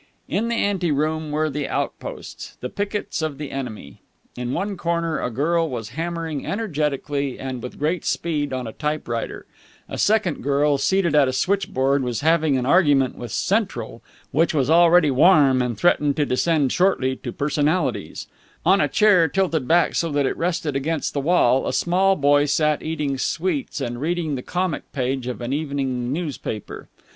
In 0.27 0.47
the 0.47 0.55
ante 0.55 0.91
room 0.91 1.29
were 1.29 1.47
the 1.47 1.67
outposts, 1.69 2.57
the 2.59 2.69
pickets 2.69 3.21
of 3.21 3.37
the 3.37 3.51
enemy. 3.51 4.01
In 4.35 4.51
one 4.51 4.75
corner 4.75 5.21
a 5.21 5.29
girl 5.29 5.69
was 5.69 5.89
hammering 5.89 6.43
energetically 6.43 7.37
and 7.37 7.61
with 7.61 7.77
great 7.77 8.03
speed 8.03 8.51
on 8.51 8.65
a 8.65 8.73
typewriter; 8.73 9.45
a 9.87 9.99
second 9.99 10.41
girl, 10.41 10.79
seated 10.79 11.13
at 11.13 11.27
a 11.27 11.33
switchboard, 11.33 12.01
was 12.01 12.21
having 12.21 12.57
an 12.57 12.65
argument 12.65 13.15
with 13.15 13.31
Central 13.31 14.01
which 14.31 14.55
was 14.55 14.71
already 14.71 15.11
warm 15.11 15.61
and 15.61 15.77
threatened 15.77 16.15
to 16.15 16.25
descend 16.25 16.71
shortly 16.71 17.15
to 17.17 17.31
personalities; 17.31 18.25
on 18.65 18.81
a 18.81 18.87
chair 18.87 19.27
tilted 19.27 19.67
back 19.67 19.93
so 19.93 20.11
that 20.11 20.25
it 20.25 20.35
rested 20.35 20.75
against 20.75 21.13
the 21.13 21.19
wall, 21.19 21.67
a 21.67 21.71
small 21.73 22.15
boy 22.15 22.45
sat 22.45 22.81
eating 22.81 23.19
sweets 23.19 23.79
and 23.79 24.01
reading 24.01 24.33
the 24.33 24.41
comic 24.41 24.91
page 24.93 25.27
of 25.27 25.41
an 25.41 25.53
evening 25.53 26.11
newspaper. 26.11 26.89